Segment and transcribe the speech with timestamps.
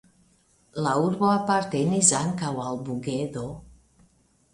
[0.85, 3.45] La urbo apartenis ankaŭ al Bugedo.